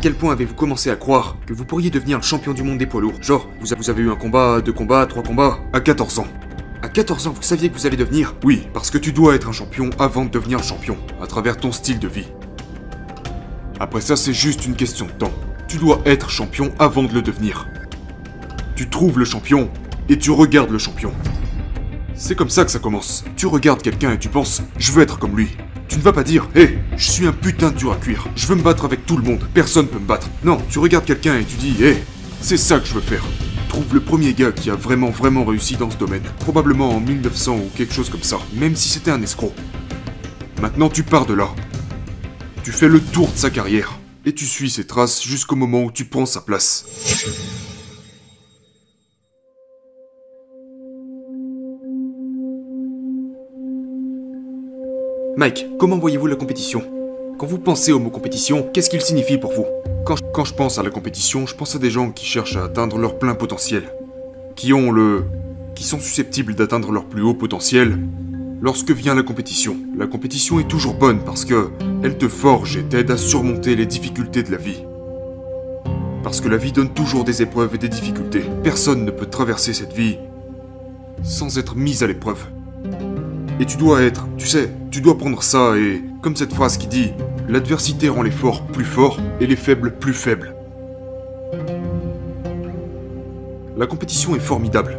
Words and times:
quel 0.00 0.14
point 0.14 0.32
avez-vous 0.32 0.54
commencé 0.54 0.90
à 0.90 0.96
croire 0.96 1.36
que 1.46 1.52
vous 1.52 1.66
pourriez 1.66 1.90
devenir 1.90 2.16
le 2.16 2.22
champion 2.22 2.54
du 2.54 2.62
monde 2.62 2.78
des 2.78 2.86
poids 2.86 3.02
lourds 3.02 3.20
Genre, 3.20 3.46
vous, 3.60 3.90
avez 3.90 4.02
eu 4.02 4.10
un 4.10 4.16
combat, 4.16 4.62
deux 4.62 4.72
combats, 4.72 5.04
trois 5.06 5.22
combats 5.22 5.58
À 5.74 5.80
14 5.80 6.20
ans. 6.20 6.26
À 6.82 6.88
14 6.88 7.26
ans, 7.26 7.32
vous 7.32 7.42
saviez 7.42 7.68
que 7.68 7.74
vous 7.74 7.86
allez 7.86 7.98
devenir 7.98 8.34
Oui, 8.42 8.66
parce 8.72 8.90
que 8.90 8.96
tu 8.96 9.12
dois 9.12 9.34
être 9.34 9.50
un 9.50 9.52
champion 9.52 9.90
avant 9.98 10.24
de 10.24 10.30
devenir 10.30 10.62
champion, 10.62 10.96
à 11.22 11.26
travers 11.26 11.58
ton 11.58 11.70
style 11.70 11.98
de 11.98 12.08
vie. 12.08 12.28
Après 13.78 14.00
ça, 14.00 14.16
c'est 14.16 14.32
juste 14.32 14.64
une 14.64 14.74
question 14.74 15.04
de 15.04 15.12
temps. 15.12 15.32
Tu 15.68 15.76
dois 15.76 16.00
être 16.06 16.30
champion 16.30 16.72
avant 16.78 17.02
de 17.02 17.12
le 17.12 17.20
devenir. 17.20 17.68
Tu 18.76 18.88
trouves 18.88 19.18
le 19.18 19.26
champion 19.26 19.68
et 20.08 20.18
tu 20.18 20.30
regardes 20.30 20.70
le 20.70 20.78
champion. 20.78 21.12
C'est 22.14 22.34
comme 22.34 22.50
ça 22.50 22.64
que 22.64 22.70
ça 22.70 22.78
commence. 22.78 23.24
Tu 23.36 23.46
regardes 23.46 23.82
quelqu'un 23.82 24.12
et 24.12 24.18
tu 24.18 24.30
penses, 24.30 24.62
je 24.78 24.92
veux 24.92 25.02
être 25.02 25.18
comme 25.18 25.36
lui. 25.36 25.56
Tu 25.90 25.96
ne 25.96 26.02
vas 26.02 26.12
pas 26.12 26.22
dire, 26.22 26.48
hé, 26.54 26.78
je 26.96 27.10
suis 27.10 27.26
un 27.26 27.32
putain 27.32 27.70
de 27.70 27.76
dur 27.76 27.90
à 27.90 27.96
cuire, 27.96 28.28
je 28.36 28.46
veux 28.46 28.54
me 28.54 28.62
battre 28.62 28.84
avec 28.84 29.06
tout 29.06 29.16
le 29.16 29.24
monde, 29.24 29.44
personne 29.52 29.88
peut 29.88 29.98
me 29.98 30.06
battre. 30.06 30.28
Non, 30.44 30.62
tu 30.70 30.78
regardes 30.78 31.04
quelqu'un 31.04 31.36
et 31.36 31.44
tu 31.44 31.56
dis, 31.56 31.82
hé, 31.82 31.96
c'est 32.40 32.56
ça 32.56 32.78
que 32.78 32.86
je 32.86 32.94
veux 32.94 33.00
faire. 33.00 33.24
Trouve 33.68 33.92
le 33.92 34.00
premier 34.00 34.32
gars 34.32 34.52
qui 34.52 34.70
a 34.70 34.76
vraiment 34.76 35.10
vraiment 35.10 35.44
réussi 35.44 35.74
dans 35.76 35.90
ce 35.90 35.96
domaine. 35.96 36.22
Probablement 36.38 36.90
en 36.90 37.00
1900 37.00 37.56
ou 37.56 37.70
quelque 37.76 37.92
chose 37.92 38.08
comme 38.08 38.22
ça, 38.22 38.38
même 38.54 38.76
si 38.76 38.88
c'était 38.88 39.10
un 39.10 39.20
escroc. 39.20 39.52
Maintenant 40.62 40.90
tu 40.90 41.02
pars 41.02 41.26
de 41.26 41.34
là. 41.34 41.48
Tu 42.62 42.70
fais 42.70 42.88
le 42.88 43.00
tour 43.00 43.28
de 43.32 43.36
sa 43.36 43.50
carrière. 43.50 43.98
Et 44.24 44.32
tu 44.32 44.46
suis 44.46 44.70
ses 44.70 44.86
traces 44.86 45.24
jusqu'au 45.24 45.56
moment 45.56 45.82
où 45.82 45.90
tu 45.90 46.04
prends 46.04 46.26
sa 46.26 46.40
place. 46.40 46.84
Mike, 55.36 55.66
comment 55.78 55.98
voyez-vous 55.98 56.26
la 56.26 56.34
compétition? 56.34 56.82
Quand 57.38 57.46
vous 57.46 57.58
pensez 57.58 57.92
au 57.92 58.00
mot 58.00 58.10
compétition, 58.10 58.68
qu'est-ce 58.72 58.90
qu'il 58.90 59.00
signifie 59.00 59.38
pour 59.38 59.52
vous? 59.52 59.64
Quand 60.04 60.44
je, 60.44 60.54
pense 60.54 60.78
à 60.78 60.82
la 60.82 60.90
compétition, 60.90 61.46
je 61.46 61.54
pense 61.54 61.76
à 61.76 61.78
des 61.78 61.90
gens 61.90 62.10
qui 62.10 62.24
cherchent 62.24 62.56
à 62.56 62.64
atteindre 62.64 62.98
leur 62.98 63.16
plein 63.16 63.34
potentiel. 63.34 63.84
Qui 64.56 64.72
ont 64.72 64.90
le... 64.90 65.24
qui 65.76 65.84
sont 65.84 66.00
susceptibles 66.00 66.56
d'atteindre 66.56 66.90
leur 66.90 67.04
plus 67.04 67.22
haut 67.22 67.34
potentiel 67.34 67.96
lorsque 68.60 68.90
vient 68.90 69.14
la 69.14 69.22
compétition. 69.22 69.76
La 69.96 70.08
compétition 70.08 70.58
est 70.58 70.68
toujours 70.68 70.94
bonne 70.94 71.20
parce 71.24 71.44
que 71.44 71.70
elle 72.02 72.18
te 72.18 72.28
forge 72.28 72.76
et 72.76 72.82
t'aide 72.82 73.12
à 73.12 73.16
surmonter 73.16 73.76
les 73.76 73.86
difficultés 73.86 74.42
de 74.42 74.50
la 74.50 74.58
vie. 74.58 74.82
Parce 76.24 76.40
que 76.40 76.48
la 76.48 76.56
vie 76.56 76.72
donne 76.72 76.92
toujours 76.92 77.22
des 77.22 77.40
épreuves 77.40 77.76
et 77.76 77.78
des 77.78 77.88
difficultés. 77.88 78.42
Personne 78.64 79.04
ne 79.04 79.10
peut 79.12 79.26
traverser 79.26 79.74
cette 79.74 79.92
vie 79.92 80.18
sans 81.22 81.56
être 81.56 81.76
mis 81.76 82.02
à 82.02 82.08
l'épreuve. 82.08 82.46
Et 83.60 83.66
tu 83.66 83.76
dois 83.76 84.00
être, 84.00 84.26
tu 84.38 84.46
sais, 84.46 84.70
tu 84.90 85.02
dois 85.02 85.18
prendre 85.18 85.42
ça 85.42 85.76
et, 85.76 86.02
comme 86.22 86.34
cette 86.34 86.54
phrase 86.54 86.78
qui 86.78 86.86
dit, 86.86 87.12
l'adversité 87.46 88.08
rend 88.08 88.22
les 88.22 88.30
forts 88.30 88.66
plus 88.66 88.86
forts 88.86 89.20
et 89.38 89.46
les 89.46 89.54
faibles 89.54 89.98
plus 89.98 90.14
faibles. 90.14 90.54
La 93.76 93.86
compétition 93.86 94.34
est 94.34 94.40
formidable. 94.40 94.98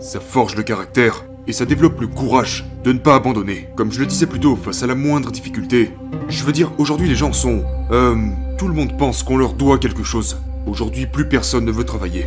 Ça 0.00 0.20
forge 0.20 0.56
le 0.56 0.62
caractère 0.62 1.26
et 1.46 1.52
ça 1.52 1.66
développe 1.66 2.00
le 2.00 2.06
courage 2.06 2.64
de 2.82 2.92
ne 2.92 2.98
pas 2.98 3.14
abandonner. 3.14 3.68
Comme 3.76 3.92
je 3.92 4.00
le 4.00 4.06
disais 4.06 4.26
plus 4.26 4.40
tôt, 4.40 4.56
face 4.56 4.82
à 4.82 4.86
la 4.86 4.94
moindre 4.94 5.30
difficulté. 5.30 5.90
Je 6.30 6.44
veux 6.44 6.52
dire, 6.52 6.72
aujourd'hui 6.78 7.08
les 7.08 7.14
gens 7.14 7.34
sont... 7.34 7.62
Euh... 7.90 8.16
Tout 8.56 8.68
le 8.68 8.74
monde 8.74 8.96
pense 8.96 9.22
qu'on 9.22 9.36
leur 9.36 9.52
doit 9.52 9.78
quelque 9.78 10.02
chose. 10.02 10.38
Aujourd'hui, 10.66 11.06
plus 11.06 11.28
personne 11.28 11.66
ne 11.66 11.70
veut 11.70 11.84
travailler. 11.84 12.26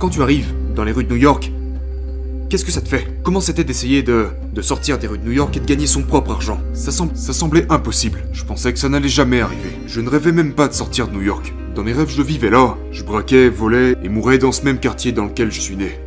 Quand 0.00 0.08
tu 0.08 0.22
arrives 0.22 0.54
dans 0.74 0.82
les 0.82 0.92
rues 0.92 1.04
de 1.04 1.10
New 1.10 1.20
York, 1.20 1.52
qu'est-ce 2.48 2.64
que 2.64 2.70
ça 2.70 2.80
te 2.80 2.88
fait? 2.88 3.06
Comment 3.22 3.42
c'était 3.42 3.64
d'essayer 3.64 4.02
de, 4.02 4.28
sortir 4.62 4.98
des 4.98 5.06
rues 5.06 5.18
de 5.18 5.26
New 5.26 5.32
York 5.32 5.54
et 5.58 5.60
de 5.60 5.66
gagner 5.66 5.86
son 5.86 6.04
propre 6.04 6.30
argent? 6.30 6.58
Ça, 6.72 6.90
ça 6.90 7.32
semblait 7.34 7.66
impossible. 7.68 8.24
Je 8.32 8.42
pensais 8.46 8.72
que 8.72 8.78
ça 8.78 8.88
n'allait 8.88 9.10
jamais 9.10 9.42
arriver. 9.42 9.72
Je 9.86 10.00
ne 10.00 10.08
rêvais 10.08 10.32
même 10.32 10.54
pas 10.54 10.68
de 10.68 10.72
sortir 10.72 11.06
de 11.06 11.12
New 11.12 11.20
York. 11.20 11.52
Dans 11.74 11.82
mes 11.84 11.92
rêves, 11.92 12.08
je 12.08 12.22
vivais 12.22 12.48
là. 12.48 12.78
Je 12.92 13.04
braquais, 13.04 13.50
volais 13.50 13.94
et 14.02 14.08
mourais 14.08 14.38
dans 14.38 14.52
ce 14.52 14.64
même 14.64 14.80
quartier 14.80 15.12
dans 15.12 15.26
lequel 15.26 15.52
je 15.52 15.60
suis 15.60 15.76
né. 15.76 16.00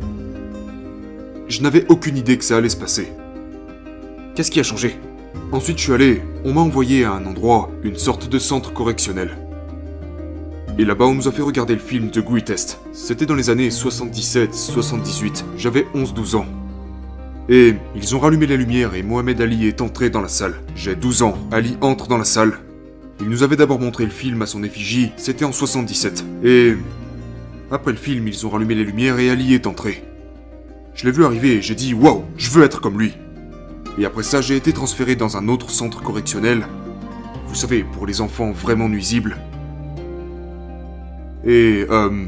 Je 1.46 1.62
n'avais 1.62 1.86
aucune 1.88 2.16
idée 2.16 2.36
que 2.36 2.44
ça 2.44 2.56
allait 2.56 2.70
se 2.70 2.76
passer. 2.76 3.12
Qu'est-ce 4.34 4.50
qui 4.50 4.58
a 4.58 4.64
changé? 4.64 4.98
Ensuite, 5.52 5.78
je 5.78 5.84
suis 5.84 5.92
allé. 5.92 6.20
On 6.44 6.52
m'a 6.52 6.62
envoyé 6.62 7.04
à 7.04 7.12
un 7.12 7.24
endroit, 7.26 7.70
une 7.84 7.96
sorte 7.96 8.28
de 8.28 8.40
centre 8.40 8.72
correctionnel. 8.72 9.36
Et 10.76 10.84
là-bas, 10.84 11.04
on 11.04 11.14
nous 11.14 11.28
a 11.28 11.32
fait 11.32 11.42
regarder 11.42 11.74
le 11.74 11.80
film 11.80 12.10
The 12.10 12.18
Greatest. 12.18 12.80
C'était 12.92 13.26
dans 13.26 13.36
les 13.36 13.48
années 13.48 13.68
77-78. 13.68 15.44
J'avais 15.56 15.86
11-12 15.94 16.34
ans. 16.34 16.46
Et 17.48 17.74
ils 17.94 18.16
ont 18.16 18.18
rallumé 18.18 18.48
la 18.48 18.56
lumière 18.56 18.94
et 18.94 19.04
Mohamed 19.04 19.40
Ali 19.40 19.68
est 19.68 19.80
entré 19.80 20.10
dans 20.10 20.20
la 20.20 20.28
salle. 20.28 20.54
J'ai 20.74 20.96
12 20.96 21.22
ans. 21.22 21.38
Ali 21.52 21.76
entre 21.80 22.08
dans 22.08 22.18
la 22.18 22.24
salle. 22.24 22.58
Ils 23.20 23.28
nous 23.28 23.44
avaient 23.44 23.54
d'abord 23.54 23.78
montré 23.78 24.04
le 24.04 24.10
film 24.10 24.42
à 24.42 24.46
son 24.46 24.64
effigie, 24.64 25.12
c'était 25.16 25.44
en 25.44 25.52
77. 25.52 26.24
Et... 26.42 26.74
Après 27.70 27.92
le 27.92 27.98
film, 27.98 28.26
ils 28.26 28.44
ont 28.44 28.50
rallumé 28.50 28.74
les 28.74 28.84
lumières 28.84 29.18
et 29.20 29.30
Ali 29.30 29.54
est 29.54 29.68
entré. 29.68 30.02
Je 30.94 31.04
l'ai 31.04 31.12
vu 31.12 31.24
arriver 31.24 31.52
et 31.52 31.62
j'ai 31.62 31.76
dit 31.76 31.94
Waouh, 31.94 32.24
je 32.36 32.50
veux 32.50 32.64
être 32.64 32.80
comme 32.80 32.98
lui. 32.98 33.14
Et 33.96 34.04
après 34.04 34.24
ça, 34.24 34.40
j'ai 34.40 34.56
été 34.56 34.72
transféré 34.72 35.14
dans 35.14 35.36
un 35.36 35.46
autre 35.46 35.70
centre 35.70 36.02
correctionnel. 36.02 36.66
Vous 37.46 37.54
savez, 37.54 37.84
pour 37.84 38.06
les 38.06 38.20
enfants 38.20 38.50
vraiment 38.50 38.88
nuisibles. 38.88 39.36
Et, 41.46 41.84
euh... 41.90 42.26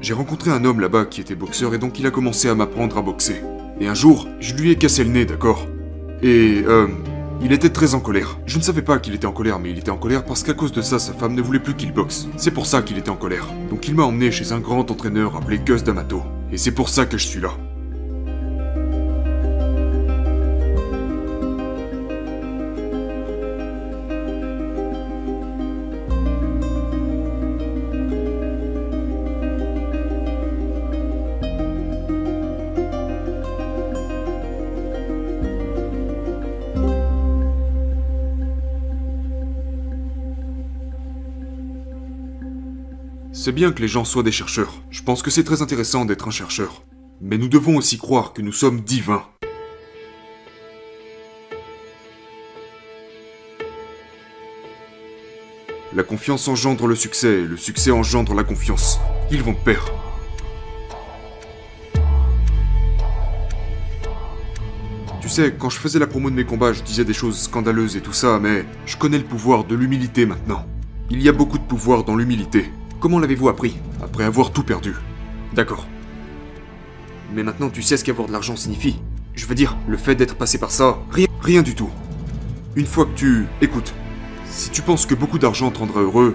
J'ai 0.00 0.14
rencontré 0.14 0.50
un 0.52 0.64
homme 0.64 0.80
là-bas 0.80 1.06
qui 1.06 1.20
était 1.20 1.34
boxeur 1.34 1.74
et 1.74 1.78
donc 1.78 1.98
il 1.98 2.06
a 2.06 2.10
commencé 2.10 2.48
à 2.48 2.54
m'apprendre 2.54 2.96
à 2.98 3.02
boxer. 3.02 3.42
Et 3.80 3.88
un 3.88 3.94
jour, 3.94 4.28
je 4.40 4.54
lui 4.54 4.70
ai 4.70 4.76
cassé 4.76 5.04
le 5.04 5.10
nez, 5.10 5.24
d'accord? 5.24 5.66
Et, 6.22 6.62
euh... 6.66 6.86
Il 7.40 7.52
était 7.52 7.70
très 7.70 7.94
en 7.94 8.00
colère. 8.00 8.36
Je 8.46 8.58
ne 8.58 8.62
savais 8.64 8.82
pas 8.82 8.98
qu'il 8.98 9.14
était 9.14 9.26
en 9.26 9.32
colère, 9.32 9.60
mais 9.60 9.70
il 9.70 9.78
était 9.78 9.92
en 9.92 9.96
colère 9.96 10.24
parce 10.24 10.42
qu'à 10.42 10.54
cause 10.54 10.72
de 10.72 10.82
ça, 10.82 10.98
sa 10.98 11.12
femme 11.12 11.34
ne 11.34 11.42
voulait 11.42 11.60
plus 11.60 11.74
qu'il 11.74 11.92
boxe. 11.92 12.26
C'est 12.36 12.50
pour 12.50 12.66
ça 12.66 12.82
qu'il 12.82 12.98
était 12.98 13.10
en 13.10 13.16
colère. 13.16 13.46
Donc 13.70 13.86
il 13.86 13.94
m'a 13.94 14.02
emmené 14.02 14.32
chez 14.32 14.50
un 14.50 14.58
grand 14.58 14.90
entraîneur 14.90 15.36
appelé 15.36 15.60
Gus 15.60 15.84
D'Amato. 15.84 16.22
Et 16.50 16.56
c'est 16.56 16.72
pour 16.72 16.88
ça 16.88 17.06
que 17.06 17.16
je 17.16 17.26
suis 17.26 17.40
là. 17.40 17.52
C'est 43.48 43.52
bien 43.52 43.72
que 43.72 43.80
les 43.80 43.88
gens 43.88 44.04
soient 44.04 44.22
des 44.22 44.30
chercheurs. 44.30 44.74
Je 44.90 45.02
pense 45.02 45.22
que 45.22 45.30
c'est 45.30 45.42
très 45.42 45.62
intéressant 45.62 46.04
d'être 46.04 46.28
un 46.28 46.30
chercheur. 46.30 46.84
Mais 47.22 47.38
nous 47.38 47.48
devons 47.48 47.78
aussi 47.78 47.96
croire 47.96 48.34
que 48.34 48.42
nous 48.42 48.52
sommes 48.52 48.82
divins. 48.82 49.22
La 55.94 56.02
confiance 56.02 56.46
engendre 56.46 56.86
le 56.86 56.94
succès, 56.94 57.40
et 57.40 57.46
le 57.46 57.56
succès 57.56 57.90
engendre 57.90 58.34
la 58.34 58.44
confiance. 58.44 59.00
Ils 59.30 59.42
vont 59.42 59.54
pair. 59.54 59.82
Tu 65.22 65.30
sais, 65.30 65.54
quand 65.58 65.70
je 65.70 65.78
faisais 65.78 65.98
la 65.98 66.06
promo 66.06 66.28
de 66.28 66.34
mes 66.34 66.44
combats, 66.44 66.74
je 66.74 66.82
disais 66.82 67.06
des 67.06 67.14
choses 67.14 67.40
scandaleuses 67.40 67.96
et 67.96 68.02
tout 68.02 68.12
ça, 68.12 68.38
mais 68.38 68.66
je 68.84 68.98
connais 68.98 69.16
le 69.16 69.24
pouvoir 69.24 69.64
de 69.64 69.74
l'humilité 69.74 70.26
maintenant. 70.26 70.66
Il 71.08 71.22
y 71.22 71.30
a 71.30 71.32
beaucoup 71.32 71.56
de 71.56 71.64
pouvoir 71.64 72.04
dans 72.04 72.14
l'humilité. 72.14 72.70
Comment 73.00 73.20
l'avez-vous 73.20 73.48
appris 73.48 73.76
Après 74.02 74.24
avoir 74.24 74.50
tout 74.50 74.64
perdu. 74.64 74.94
D'accord. 75.54 75.86
Mais 77.32 77.42
maintenant 77.42 77.70
tu 77.70 77.82
sais 77.82 77.96
ce 77.96 78.04
qu'avoir 78.04 78.26
de 78.26 78.32
l'argent 78.32 78.56
signifie. 78.56 78.98
Je 79.34 79.46
veux 79.46 79.54
dire, 79.54 79.76
le 79.86 79.96
fait 79.96 80.16
d'être 80.16 80.34
passé 80.34 80.58
par 80.58 80.72
ça, 80.72 80.98
rien. 81.10 81.28
Rien 81.40 81.62
du 81.62 81.74
tout. 81.74 81.90
Une 82.74 82.86
fois 82.86 83.06
que 83.06 83.14
tu... 83.14 83.46
Écoute, 83.60 83.94
si 84.46 84.70
tu 84.70 84.82
penses 84.82 85.06
que 85.06 85.14
beaucoup 85.14 85.38
d'argent 85.38 85.70
te 85.70 85.78
rendra 85.78 86.00
heureux, 86.00 86.34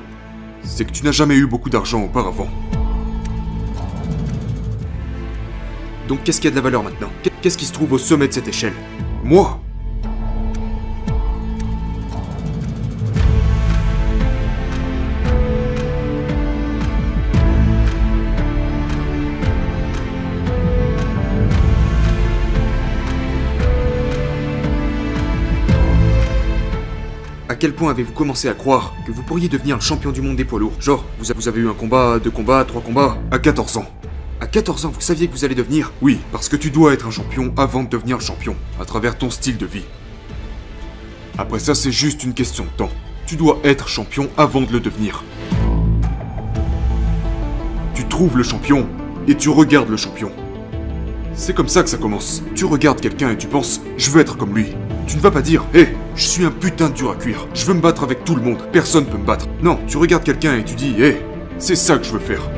c'est 0.64 0.86
que 0.86 0.92
tu 0.92 1.04
n'as 1.04 1.12
jamais 1.12 1.36
eu 1.36 1.46
beaucoup 1.46 1.70
d'argent 1.70 2.04
auparavant. 2.04 2.48
Donc 6.08 6.24
qu'est-ce 6.24 6.40
qui 6.40 6.48
a 6.48 6.52
de 6.52 6.56
la 6.56 6.62
valeur 6.62 6.84
maintenant? 6.84 7.10
Qu'est-ce 7.42 7.58
qui 7.58 7.66
se 7.66 7.74
trouve 7.74 7.94
au 7.94 7.98
sommet 7.98 8.28
de 8.28 8.34
cette 8.34 8.48
échelle? 8.48 8.74
Moi? 9.24 9.63
Quel 27.64 27.74
point 27.74 27.92
avez-vous 27.92 28.12
commencé 28.12 28.50
à 28.50 28.54
croire 28.54 28.94
que 29.08 29.14
vous 29.14 29.24
pourriez 29.24 29.48
devenir 29.48 29.82
champion 29.82 30.12
du 30.12 30.22
monde 30.22 30.36
des 30.36 30.44
poids 30.44 30.60
lourds 30.60 30.74
Genre, 30.82 31.06
vous 31.18 31.48
avez 31.48 31.62
eu 31.62 31.70
un 31.70 31.74
combat, 31.74 32.20
deux 32.20 32.30
combats, 32.30 32.66
trois 32.66 32.82
combats 32.82 33.18
À 33.32 33.40
14 33.40 33.78
ans. 33.78 33.86
À 34.42 34.48
14 34.48 34.86
ans, 34.86 34.90
vous 34.90 35.00
saviez 35.00 35.30
que 35.30 35.32
vous 35.32 35.46
allez 35.46 35.56
devenir? 35.56 35.94
Oui, 36.02 36.20
parce 36.34 36.50
que 36.50 36.58
tu 36.58 36.72
dois 36.72 36.92
être 36.92 37.08
un 37.08 37.12
champion 37.12 37.54
avant 37.56 37.84
de 37.84 37.88
devenir 37.88 38.18
le 38.18 38.22
champion, 38.22 38.58
à 38.82 38.84
travers 38.84 39.18
ton 39.18 39.30
style 39.30 39.56
de 39.56 39.66
vie. 39.66 39.86
Après 41.38 41.60
ça, 41.60 41.74
c'est 41.74 41.94
juste 41.94 42.26
une 42.26 42.34
question 42.34 42.66
de 42.66 42.70
temps. 42.76 42.92
Tu 43.26 43.38
dois 43.38 43.58
être 43.64 43.88
champion 43.88 44.30
avant 44.36 44.60
de 44.60 44.74
le 44.74 44.82
devenir. 44.82 45.24
Tu 47.96 48.06
trouves 48.10 48.36
le 48.36 48.44
champion 48.44 48.90
et 49.26 49.36
tu 49.36 49.48
regardes 49.48 49.88
le 49.88 49.96
champion. 49.96 50.34
C'est 51.34 51.56
comme 51.56 51.70
ça 51.70 51.82
que 51.82 51.90
ça 51.90 51.98
commence. 51.98 52.44
Tu 52.56 52.66
regardes 52.66 53.00
quelqu'un 53.00 53.32
et 53.32 53.38
tu 53.38 53.48
penses, 53.48 53.80
je 53.96 54.12
veux 54.12 54.20
être 54.20 54.36
comme 54.36 54.54
lui. 54.54 54.76
Tu 55.08 55.18
ne 55.18 55.22
vas 55.22 55.32
pas 55.32 55.42
dire, 55.42 55.66
hé, 55.74 55.90
je 56.16 56.26
suis 56.26 56.46
un 56.46 56.52
putain 56.52 56.90
de 56.90 56.96
dur 56.96 57.12
à 57.12 57.16
cuire. 57.16 57.48
Je 57.54 57.66
veux 57.66 57.74
me 57.74 57.82
battre 57.82 58.04
avec 58.04 58.24
tout 58.24 58.36
le 58.36 58.42
monde. 58.42 58.58
Personne 58.72 59.06
peut 59.06 59.18
me 59.18 59.26
battre. 59.26 59.48
Non, 59.62 59.80
tu 59.88 59.98
regardes 59.98 60.24
quelqu'un 60.24 60.58
et 60.58 60.64
tu 60.64 60.76
dis, 60.76 60.96
hé, 61.00 61.18
c'est 61.58 61.76
ça 61.76 61.98
que 61.98 62.04
je 62.04 62.12
veux 62.12 62.20
faire. 62.20 62.50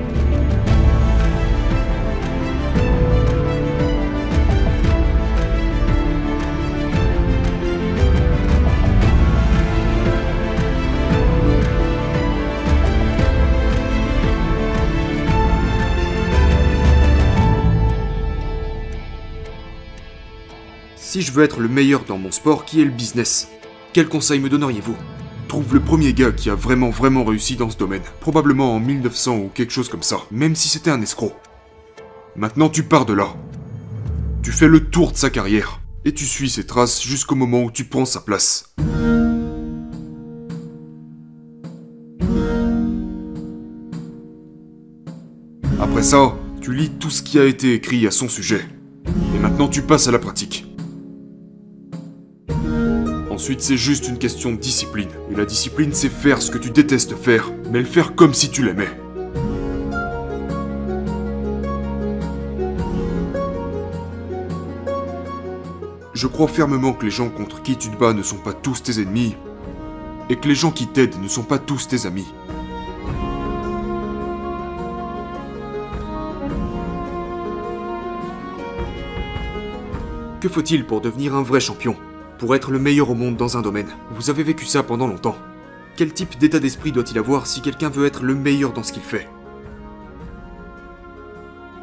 Si 21.07 21.21
je 21.21 21.31
veux 21.31 21.43
être 21.43 21.59
le 21.59 21.67
meilleur 21.67 22.03
dans 22.03 22.17
mon 22.17 22.31
sport, 22.31 22.65
qui 22.65 22.81
est 22.81 22.83
le 22.83 22.89
business? 22.89 23.47
Quel 23.93 24.09
conseil 24.09 24.39
me 24.39 24.49
donneriez-vous? 24.49 24.97
Trouve 25.47 25.75
le 25.75 25.79
premier 25.79 26.13
gars 26.13 26.31
qui 26.31 26.49
a 26.49 26.55
vraiment 26.55 26.89
vraiment 26.89 27.23
réussi 27.23 27.55
dans 27.55 27.69
ce 27.69 27.77
domaine. 27.77 28.01
Probablement 28.21 28.73
en 28.73 28.79
1900 28.79 29.37
ou 29.37 29.51
quelque 29.53 29.71
chose 29.71 29.87
comme 29.87 30.01
ça. 30.01 30.17
Même 30.31 30.55
si 30.55 30.67
c'était 30.67 30.89
un 30.89 31.03
escroc. 31.03 31.33
Maintenant 32.35 32.69
tu 32.69 32.81
pars 32.81 33.05
de 33.05 33.13
là. 33.13 33.35
Tu 34.41 34.51
fais 34.51 34.67
le 34.67 34.89
tour 34.89 35.11
de 35.11 35.17
sa 35.17 35.29
carrière. 35.29 35.79
Et 36.05 36.11
tu 36.11 36.25
suis 36.25 36.49
ses 36.49 36.65
traces 36.65 37.03
jusqu'au 37.03 37.35
moment 37.35 37.61
où 37.61 37.69
tu 37.69 37.85
prends 37.85 38.05
sa 38.05 38.21
place. 38.21 38.73
Après 45.79 46.01
ça, 46.01 46.35
tu 46.61 46.73
lis 46.73 46.89
tout 46.89 47.11
ce 47.11 47.21
qui 47.21 47.37
a 47.37 47.45
été 47.45 47.75
écrit 47.75 48.07
à 48.07 48.11
son 48.11 48.27
sujet. 48.27 48.65
Et 49.35 49.39
maintenant 49.39 49.67
tu 49.67 49.83
passes 49.83 50.07
à 50.07 50.11
la 50.11 50.19
pratique. 50.19 50.65
Ensuite, 53.45 53.61
c'est 53.61 53.77
juste 53.77 54.07
une 54.07 54.17
question 54.17 54.53
de 54.53 54.57
discipline. 54.57 55.11
Et 55.31 55.35
la 55.35 55.45
discipline, 55.45 55.93
c'est 55.93 56.09
faire 56.09 56.41
ce 56.41 56.49
que 56.49 56.57
tu 56.57 56.71
détestes 56.71 57.15
faire, 57.15 57.51
mais 57.69 57.77
le 57.77 57.85
faire 57.85 58.15
comme 58.15 58.33
si 58.33 58.49
tu 58.49 58.65
l'aimais. 58.65 58.89
Je 66.15 66.25
crois 66.25 66.47
fermement 66.47 66.93
que 66.93 67.05
les 67.05 67.11
gens 67.11 67.29
contre 67.29 67.61
qui 67.61 67.77
tu 67.77 67.91
te 67.91 67.95
bats 67.95 68.13
ne 68.13 68.23
sont 68.23 68.37
pas 68.37 68.53
tous 68.53 68.81
tes 68.81 68.99
ennemis, 68.99 69.35
et 70.31 70.37
que 70.37 70.47
les 70.47 70.55
gens 70.55 70.71
qui 70.71 70.87
t'aident 70.87 71.21
ne 71.21 71.27
sont 71.27 71.43
pas 71.43 71.59
tous 71.59 71.87
tes 71.87 72.07
amis. 72.07 72.25
Que 80.41 80.49
faut-il 80.49 80.87
pour 80.87 81.01
devenir 81.01 81.35
un 81.35 81.43
vrai 81.43 81.59
champion? 81.59 81.95
Pour 82.37 82.53
être 82.53 82.71
le 82.71 82.79
meilleur 82.79 83.09
au 83.09 83.15
monde 83.15 83.37
dans 83.37 83.57
un 83.57 83.61
domaine 83.61 83.87
Vous 84.11 84.29
avez 84.29 84.43
vécu 84.43 84.65
ça 84.65 84.83
pendant 84.83 85.07
longtemps. 85.07 85.37
Quel 85.95 86.13
type 86.13 86.37
d'état 86.37 86.59
d'esprit 86.59 86.91
doit-il 86.91 87.17
avoir 87.17 87.47
si 87.47 87.61
quelqu'un 87.61 87.89
veut 87.89 88.05
être 88.05 88.23
le 88.23 88.35
meilleur 88.35 88.73
dans 88.73 88.83
ce 88.83 88.91
qu'il 88.91 89.01
fait? 89.01 89.29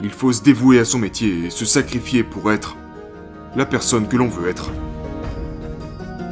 Il 0.02 0.10
faut 0.10 0.32
se 0.32 0.42
dévouer 0.42 0.78
à 0.78 0.84
son 0.84 0.98
métier 0.98 1.46
et 1.46 1.50
se 1.50 1.64
sacrifier 1.64 2.22
pour 2.22 2.52
être 2.52 2.76
la 3.56 3.64
personne 3.64 4.08
que 4.08 4.16
l'on 4.16 4.28
veut 4.28 4.48
être. 4.48 4.70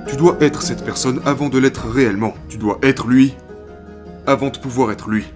Tu 0.07 0.17
dois 0.17 0.37
être 0.41 0.61
cette 0.61 0.85
personne 0.85 1.21
avant 1.25 1.49
de 1.49 1.59
l'être 1.59 1.89
réellement. 1.89 2.35
Tu 2.49 2.59
dois 2.59 2.79
être 2.83 3.07
lui 3.07 3.35
avant 4.27 4.51
de 4.51 4.59
pouvoir 4.59 4.91
être 4.91 5.09
lui. 5.09 5.27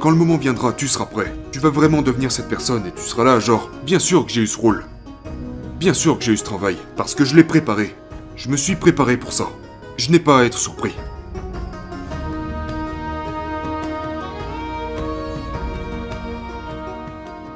Quand 0.00 0.10
le 0.10 0.16
moment 0.16 0.38
viendra, 0.38 0.72
tu 0.72 0.88
seras 0.88 1.04
prêt. 1.04 1.34
Tu 1.52 1.58
vas 1.58 1.68
vraiment 1.68 2.00
devenir 2.00 2.32
cette 2.32 2.48
personne 2.48 2.86
et 2.86 2.92
tu 2.92 3.02
seras 3.02 3.22
là, 3.22 3.38
genre, 3.38 3.70
bien 3.84 3.98
sûr 3.98 4.24
que 4.24 4.32
j'ai 4.32 4.40
eu 4.40 4.46
ce 4.46 4.58
rôle. 4.58 4.86
Bien 5.78 5.92
sûr 5.92 6.18
que 6.18 6.24
j'ai 6.24 6.32
eu 6.32 6.38
ce 6.38 6.44
travail, 6.44 6.78
parce 6.96 7.14
que 7.14 7.26
je 7.26 7.36
l'ai 7.36 7.44
préparé. 7.44 7.94
Je 8.34 8.48
me 8.48 8.56
suis 8.56 8.76
préparé 8.76 9.18
pour 9.18 9.34
ça. 9.34 9.50
Je 9.98 10.10
n'ai 10.10 10.18
pas 10.18 10.40
à 10.40 10.44
être 10.44 10.56
surpris. 10.56 10.94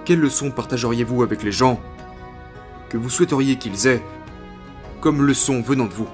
Quelles 0.05 0.21
leçons 0.21 0.51
partageriez-vous 0.51 1.23
avec 1.23 1.43
les 1.43 1.53
gens 1.53 1.81
que 2.91 2.99
vous 2.99 3.09
souhaiteriez 3.09 3.57
qu'ils 3.57 3.87
aient 3.87 4.03
comme 5.01 5.23
leçon 5.23 5.63
venant 5.63 5.87
de 5.87 5.95
vous? 5.95 6.09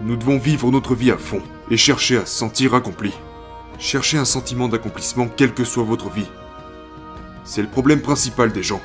Nous 0.00 0.16
devons 0.16 0.38
vivre 0.38 0.70
notre 0.70 0.94
vie 0.94 1.10
à 1.10 1.18
fond 1.18 1.42
et 1.70 1.76
chercher 1.76 2.16
à 2.16 2.24
se 2.24 2.38
sentir 2.38 2.74
accompli. 2.74 3.12
Cherchez 3.78 4.18
un 4.18 4.24
sentiment 4.24 4.68
d'accomplissement 4.68 5.28
quelle 5.28 5.52
que 5.52 5.64
soit 5.64 5.84
votre 5.84 6.08
vie. 6.10 6.28
C'est 7.44 7.62
le 7.62 7.68
problème 7.68 8.00
principal 8.00 8.52
des 8.52 8.62
gens. 8.62 8.80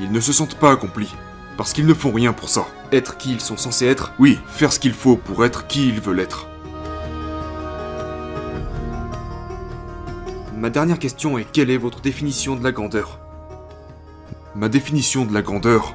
Ils 0.00 0.12
ne 0.12 0.20
se 0.20 0.32
sentent 0.32 0.58
pas 0.58 0.70
accomplis, 0.70 1.12
parce 1.56 1.72
qu'ils 1.72 1.86
ne 1.86 1.94
font 1.94 2.12
rien 2.12 2.32
pour 2.32 2.48
ça. 2.48 2.66
Être 2.92 3.16
qui 3.16 3.32
ils 3.32 3.40
sont 3.40 3.56
censés 3.56 3.86
être? 3.86 4.12
Oui, 4.18 4.38
faire 4.46 4.72
ce 4.72 4.78
qu'il 4.78 4.92
faut 4.92 5.16
pour 5.16 5.44
être 5.44 5.66
qui 5.66 5.88
ils 5.88 6.00
veulent 6.00 6.20
être. 6.20 6.46
Ma 10.56 10.70
dernière 10.70 10.98
question 10.98 11.38
est 11.38 11.50
quelle 11.50 11.70
est 11.70 11.76
votre 11.76 12.00
définition 12.00 12.54
de 12.54 12.62
la 12.62 12.72
grandeur? 12.72 13.18
Ma 14.54 14.68
définition 14.68 15.24
de 15.24 15.34
la 15.34 15.42
grandeur, 15.42 15.94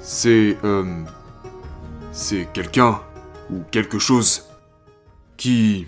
c'est... 0.00 0.56
Euh, 0.64 1.04
c'est 2.12 2.48
quelqu'un 2.52 3.00
ou 3.50 3.62
quelque 3.70 3.98
chose 3.98 4.44
qui... 5.36 5.86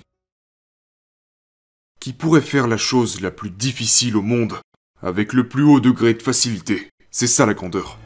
qui 2.01 2.13
pourrait 2.13 2.41
faire 2.41 2.67
la 2.67 2.79
chose 2.79 3.21
la 3.21 3.31
plus 3.31 3.51
difficile 3.51 4.17
au 4.17 4.23
monde 4.23 4.59
avec 5.03 5.33
le 5.33 5.49
plus 5.49 5.63
haut 5.63 5.81
degré 5.81 6.15
de 6.15 6.23
facilité. 6.23 6.89
C'est 7.11 7.27
ça 7.27 7.47
la 7.47 7.55
grandeur. 7.55 7.99